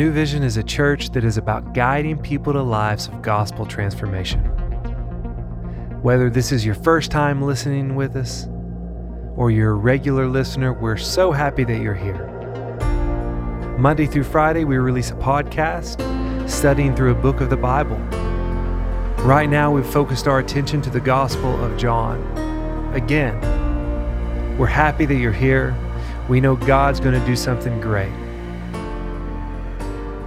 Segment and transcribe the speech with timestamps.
[0.00, 4.40] New Vision is a church that is about guiding people to lives of gospel transformation.
[6.00, 8.48] Whether this is your first time listening with us
[9.36, 12.26] or you're a regular listener, we're so happy that you're here.
[13.78, 16.00] Monday through Friday, we release a podcast
[16.48, 17.98] studying through a book of the Bible.
[19.22, 22.22] Right now, we've focused our attention to the Gospel of John.
[22.94, 23.38] Again,
[24.56, 25.76] we're happy that you're here.
[26.30, 28.29] We know God's going to do something great.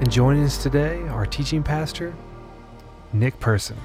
[0.03, 2.13] And joining us today, our teaching pastor,
[3.13, 3.77] Nick Person.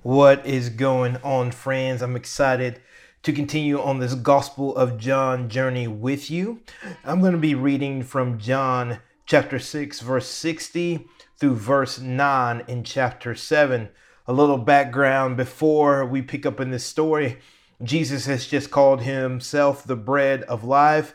[0.00, 2.00] What is going on, friends?
[2.00, 2.80] I'm excited
[3.24, 6.62] to continue on this Gospel of John journey with you.
[7.04, 12.84] I'm going to be reading from John chapter 6, verse 60 through verse 9 in
[12.84, 13.90] chapter 7.
[14.26, 17.36] A little background before we pick up in this story
[17.82, 21.14] Jesus has just called himself the bread of life.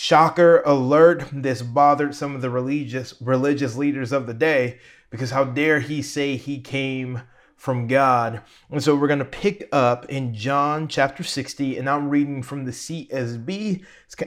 [0.00, 4.78] Shocker alert, this bothered some of the religious religious leaders of the day
[5.10, 7.22] because how dare he say he came
[7.56, 8.42] from God.
[8.70, 12.64] And so we're going to pick up in John chapter 60 and I'm reading from
[12.64, 13.84] the CSB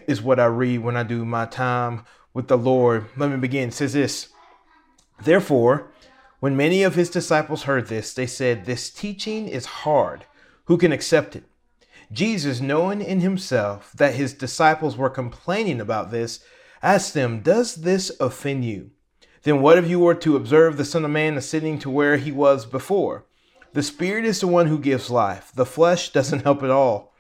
[0.08, 3.06] is what I read when I do my time with the Lord.
[3.16, 3.70] Let me begin.
[3.70, 4.28] It says this.
[5.24, 5.90] Therefore,
[6.42, 10.26] when many of his disciples heard this, they said, This teaching is hard.
[10.66, 11.46] Who can accept it?
[12.12, 16.42] Jesus, knowing in himself that his disciples were complaining about this,
[16.84, 18.92] asked them, Does this offend you?
[19.44, 22.32] Then what if you were to observe the Son of Man ascending to where he
[22.32, 23.26] was before?
[23.74, 27.14] The Spirit is the one who gives life, the flesh doesn't help at all.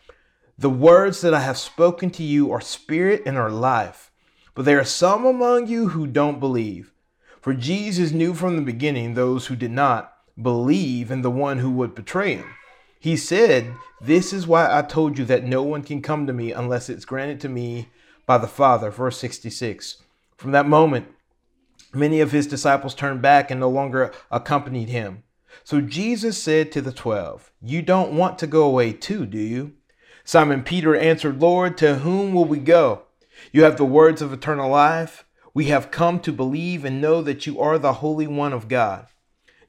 [0.58, 4.12] The words that I have spoken to you are spirit and are life.
[4.53, 6.94] But there are some among you who don't believe.
[7.39, 11.72] For Jesus knew from the beginning those who did not believe in the one who
[11.72, 12.53] would betray him.
[13.02, 16.52] He said, This is why I told you that no one can come to me
[16.52, 17.90] unless it's granted to me
[18.28, 18.92] by the Father.
[18.92, 20.04] Verse 66.
[20.38, 21.08] From that moment,
[21.96, 25.24] many of his disciples turned back and no longer accompanied him.
[25.64, 29.74] So Jesus said to the twelve, You don't want to go away too, do you?
[30.24, 33.06] Simon Peter answered, Lord, to whom will we go?
[33.52, 35.25] You have the words of eternal life.
[35.56, 39.08] We have come to believe and know that you are the Holy One of God.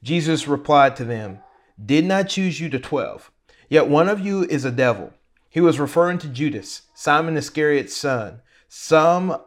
[0.03, 1.39] Jesus replied to them,
[1.85, 3.32] did not I choose you to 12.
[3.73, 5.15] Yet one of you is a devil.
[5.49, 9.41] He was referring to Judas, Simon Iscariot's son, some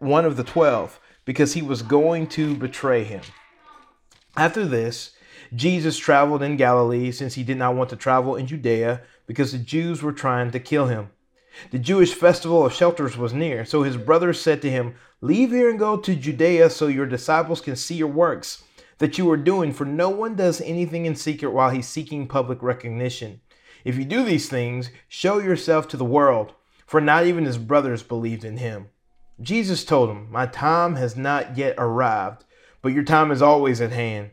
[0.00, 3.20] one of the 12, because he was going to betray him.
[4.36, 5.12] After this,
[5.54, 9.58] Jesus traveled in Galilee since he did not want to travel in Judea because the
[9.58, 11.10] Jews were trying to kill him.
[11.70, 15.70] The Jewish festival of shelters was near, so his brothers said to him, Leave here
[15.70, 18.64] and go to Judea so your disciples can see your works
[18.98, 22.60] that you are doing, for no one does anything in secret while he's seeking public
[22.60, 23.40] recognition.
[23.84, 26.54] If you do these things, show yourself to the world,
[26.86, 28.88] for not even his brothers believed in him.
[29.40, 32.44] Jesus told him, My time has not yet arrived,
[32.82, 34.30] but your time is always at hand.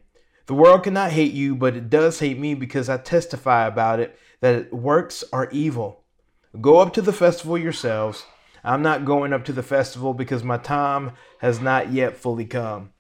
[0.48, 4.18] The world cannot hate you, but it does hate me because I testify about it
[4.42, 6.04] that its works are evil.
[6.62, 8.26] Go up to the festival yourselves.
[8.64, 12.92] I'm not going up to the festival because my time has not yet fully come.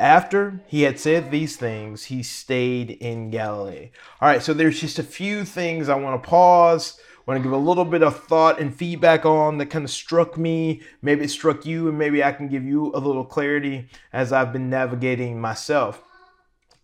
[0.00, 3.90] After he had said these things, he stayed in Galilee.
[4.20, 7.52] All right, so there's just a few things I want to pause, want to give
[7.52, 10.82] a little bit of thought and feedback on that kind of struck me.
[11.00, 14.52] Maybe it struck you, and maybe I can give you a little clarity as I've
[14.52, 16.02] been navigating myself.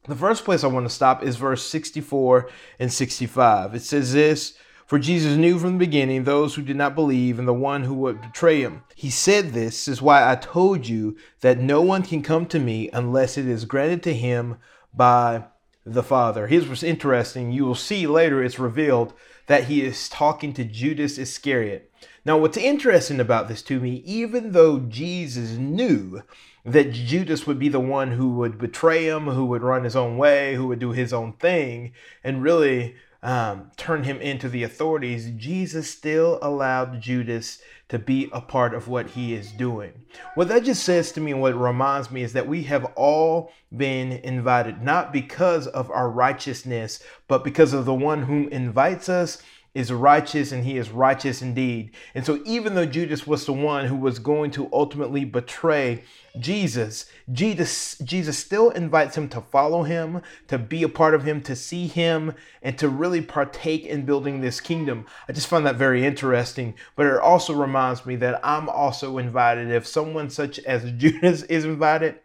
[0.04, 2.48] The first place I want to stop is verse 64
[2.78, 3.74] and 65.
[3.74, 4.54] It says this
[4.90, 7.94] for Jesus knew from the beginning those who did not believe and the one who
[7.94, 8.82] would betray him.
[8.96, 12.90] He said, This is why I told you that no one can come to me
[12.92, 14.56] unless it is granted to him
[14.92, 15.44] by
[15.86, 16.48] the Father.
[16.48, 17.52] Here's what's interesting.
[17.52, 19.12] You will see later it's revealed
[19.46, 21.92] that he is talking to Judas Iscariot.
[22.24, 26.24] Now, what's interesting about this to me, even though Jesus knew
[26.64, 30.16] that Judas would be the one who would betray him, who would run his own
[30.16, 31.92] way, who would do his own thing,
[32.24, 37.58] and really um, turn him into the authorities, Jesus still allowed Judas
[37.88, 39.92] to be a part of what he is doing.
[40.34, 43.52] What that just says to me and what reminds me is that we have all
[43.76, 49.42] been invited, not because of our righteousness, but because of the one whom invites us
[49.74, 51.92] is righteous and he is righteous indeed.
[52.14, 56.02] And so, even though Judas was the one who was going to ultimately betray
[56.38, 61.40] Jesus, Jesus, Jesus still invites him to follow him, to be a part of him,
[61.42, 65.06] to see him, and to really partake in building this kingdom.
[65.28, 66.74] I just find that very interesting.
[66.96, 69.70] But it also reminds me that I'm also invited.
[69.70, 72.18] If someone such as Judas is invited,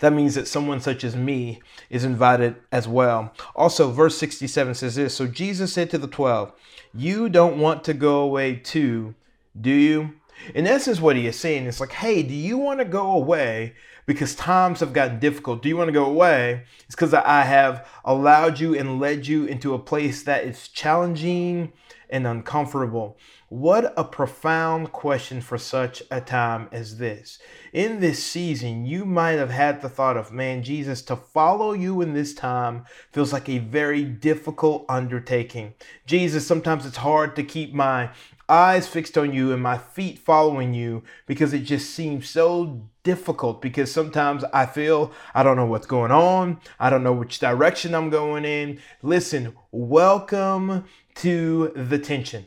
[0.00, 3.32] that means that someone such as me is invited as well.
[3.54, 6.52] Also, verse 67 says this So Jesus said to the twelve,
[6.94, 9.14] You don't want to go away too,
[9.60, 10.14] do you?
[10.54, 13.74] In essence, what he is saying is like, hey, do you want to go away
[14.06, 15.62] because times have gotten difficult?
[15.62, 16.64] Do you want to go away?
[16.86, 21.72] It's because I have allowed you and led you into a place that is challenging
[22.10, 23.16] and uncomfortable.
[23.48, 27.38] What a profound question for such a time as this.
[27.72, 32.02] In this season, you might have had the thought of, man, Jesus, to follow you
[32.02, 35.72] in this time feels like a very difficult undertaking.
[36.04, 38.10] Jesus, sometimes it's hard to keep my
[38.46, 43.62] eyes fixed on you and my feet following you because it just seems so difficult
[43.62, 46.60] because sometimes I feel I don't know what's going on.
[46.78, 48.80] I don't know which direction I'm going in.
[49.00, 50.84] Listen, welcome
[51.14, 52.44] to the tension.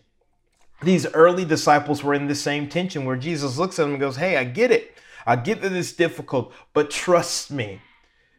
[0.83, 4.17] These early disciples were in the same tension where Jesus looks at them and goes,
[4.17, 4.91] Hey, I get it.
[5.25, 7.81] I get that it's difficult, but trust me.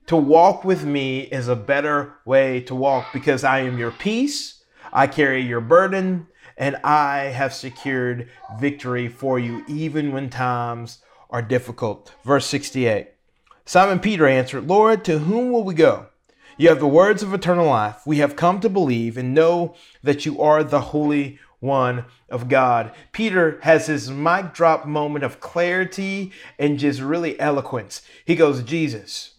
[0.06, 4.62] To walk with me is a better way to walk because I am your peace.
[4.93, 8.29] I carry your burden and I have secured
[8.61, 10.99] victory for you, even when times
[11.29, 12.15] are difficult.
[12.25, 13.09] Verse 68
[13.65, 16.06] Simon Peter answered, Lord, to whom will we go?
[16.56, 18.00] You have the words of eternal life.
[18.06, 22.93] We have come to believe and know that you are the Holy One of God.
[23.12, 28.03] Peter has his mic drop moment of clarity and just really eloquence.
[28.25, 29.35] He goes, Jesus,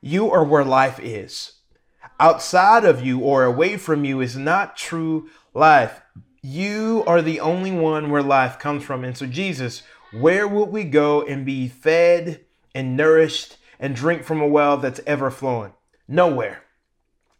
[0.00, 1.52] you are where life is.
[2.18, 6.02] Outside of you or away from you is not true life.
[6.42, 9.04] You are the only one where life comes from.
[9.04, 9.82] And so, Jesus,
[10.12, 12.40] where would we go and be fed
[12.74, 15.72] and nourished and drink from a well that's ever flowing?
[16.06, 16.64] Nowhere.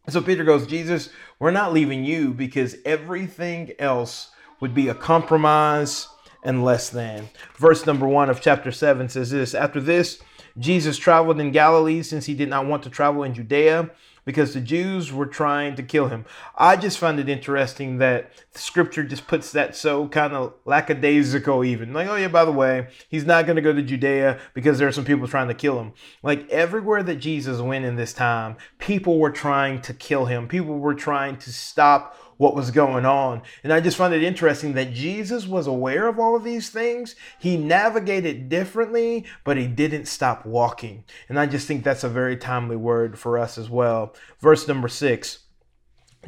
[0.08, 6.08] So Peter goes, Jesus, we're not leaving you because everything else would be a compromise
[6.42, 7.28] and less than.
[7.56, 10.20] Verse number one of chapter seven says this After this,
[10.58, 13.90] Jesus traveled in Galilee since he did not want to travel in Judea
[14.24, 16.24] because the Jews were trying to kill him.
[16.56, 21.92] I just find it interesting that scripture just puts that so kind of lackadaisical, even.
[21.92, 24.88] Like, oh, yeah, by the way, he's not going to go to Judea because there
[24.88, 25.92] are some people trying to kill him.
[26.22, 30.78] Like, everywhere that Jesus went in this time, people were trying to kill him, people
[30.78, 33.40] were trying to stop what was going on.
[33.62, 37.14] And I just find it interesting that Jesus was aware of all of these things.
[37.38, 41.04] He navigated differently, but he didn't stop walking.
[41.28, 44.16] And I just think that's a very timely word for us as well.
[44.40, 45.44] Verse number six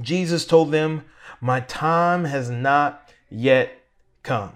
[0.01, 1.05] Jesus told them,
[1.41, 3.73] My time has not yet
[4.23, 4.53] come,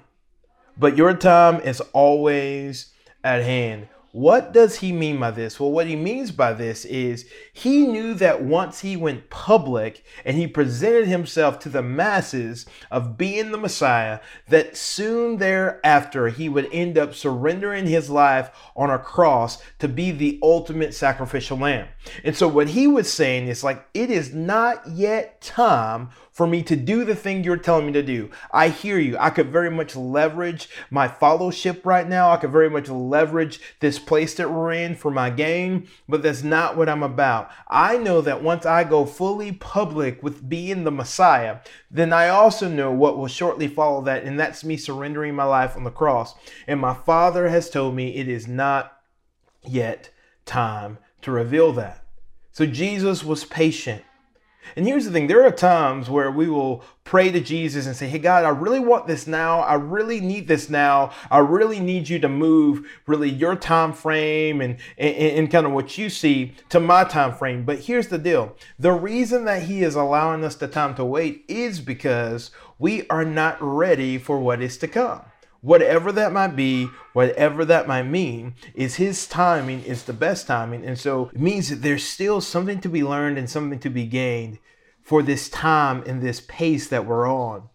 [0.78, 2.92] but your time is always
[3.24, 3.88] at hand.
[4.18, 5.60] What does he mean by this?
[5.60, 10.36] Well, what he means by this is he knew that once he went public and
[10.36, 14.18] he presented himself to the masses of being the Messiah,
[14.48, 20.10] that soon thereafter he would end up surrendering his life on a cross to be
[20.10, 21.86] the ultimate sacrificial lamb.
[22.24, 26.62] And so what he was saying is like, it is not yet time for me
[26.62, 28.30] to do the thing you're telling me to do.
[28.52, 29.16] I hear you.
[29.18, 32.30] I could very much leverage my fellowship right now.
[32.30, 36.42] I could very much leverage this place that we're in for my gain, but that's
[36.42, 37.50] not what I'm about.
[37.68, 41.58] I know that once I go fully public with being the Messiah,
[41.90, 45.76] then I also know what will shortly follow that, and that's me surrendering my life
[45.76, 46.34] on the cross.
[46.66, 48.98] And my Father has told me it is not
[49.62, 50.10] yet
[50.46, 52.02] time to reveal that.
[52.52, 54.02] So Jesus was patient.
[54.76, 58.08] And here's the thing there are times where we will pray to Jesus and say,
[58.08, 59.60] Hey, God, I really want this now.
[59.60, 61.12] I really need this now.
[61.30, 65.72] I really need you to move really your time frame and, and, and kind of
[65.72, 67.64] what you see to my time frame.
[67.64, 71.44] But here's the deal the reason that He is allowing us the time to wait
[71.48, 75.22] is because we are not ready for what is to come
[75.60, 80.84] whatever that might be, whatever that might mean, is his timing is the best timing.
[80.84, 84.06] And so it means that there's still something to be learned and something to be
[84.06, 84.58] gained
[85.02, 87.68] for this time and this pace that we're on.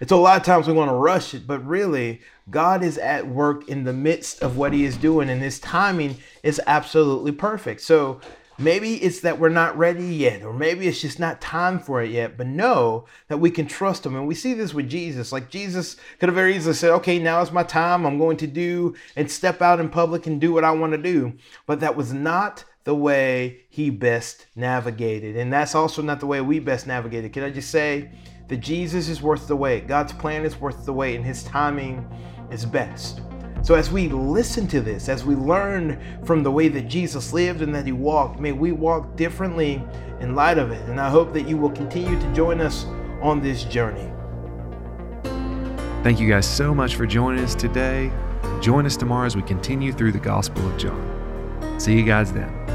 [0.00, 2.98] And so a lot of times we want to rush it, but really, God is
[2.98, 7.32] at work in the midst of what he is doing, and his timing is absolutely
[7.32, 7.80] perfect.
[7.80, 8.20] So
[8.60, 12.10] Maybe it's that we're not ready yet, or maybe it's just not time for it
[12.10, 14.16] yet, but know that we can trust Him.
[14.16, 15.30] And we see this with Jesus.
[15.30, 18.04] Like Jesus could have very easily said, okay, now is my time.
[18.04, 20.98] I'm going to do and step out in public and do what I want to
[20.98, 21.34] do.
[21.66, 25.36] But that was not the way He best navigated.
[25.36, 27.32] And that's also not the way we best navigated.
[27.32, 28.10] Can I just say
[28.48, 29.86] that Jesus is worth the wait?
[29.86, 32.04] God's plan is worth the wait, and His timing
[32.50, 33.20] is best.
[33.62, 37.60] So, as we listen to this, as we learn from the way that Jesus lived
[37.60, 39.82] and that he walked, may we walk differently
[40.20, 40.88] in light of it.
[40.88, 42.86] And I hope that you will continue to join us
[43.20, 44.10] on this journey.
[46.02, 48.12] Thank you guys so much for joining us today.
[48.60, 51.78] Join us tomorrow as we continue through the Gospel of John.
[51.78, 52.67] See you guys then.